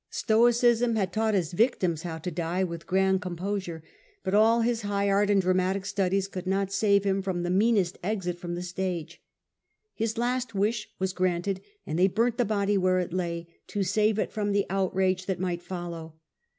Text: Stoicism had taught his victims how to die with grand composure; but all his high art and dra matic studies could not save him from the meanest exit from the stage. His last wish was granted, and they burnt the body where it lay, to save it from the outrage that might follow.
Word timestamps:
Stoicism 0.09 0.95
had 0.95 1.13
taught 1.13 1.35
his 1.35 1.51
victims 1.53 2.01
how 2.01 2.17
to 2.17 2.31
die 2.31 2.63
with 2.63 2.87
grand 2.87 3.21
composure; 3.21 3.83
but 4.23 4.33
all 4.33 4.61
his 4.61 4.81
high 4.81 5.11
art 5.11 5.29
and 5.29 5.39
dra 5.39 5.53
matic 5.53 5.85
studies 5.85 6.27
could 6.27 6.47
not 6.47 6.71
save 6.71 7.03
him 7.03 7.21
from 7.21 7.43
the 7.43 7.51
meanest 7.51 7.99
exit 8.03 8.39
from 8.39 8.55
the 8.55 8.63
stage. 8.63 9.21
His 9.93 10.17
last 10.17 10.55
wish 10.55 10.89
was 10.97 11.13
granted, 11.13 11.61
and 11.85 11.99
they 11.99 12.07
burnt 12.07 12.39
the 12.39 12.45
body 12.45 12.79
where 12.79 12.97
it 12.97 13.13
lay, 13.13 13.47
to 13.67 13.83
save 13.83 14.17
it 14.17 14.31
from 14.31 14.53
the 14.53 14.65
outrage 14.71 15.27
that 15.27 15.39
might 15.39 15.61
follow. 15.61 16.15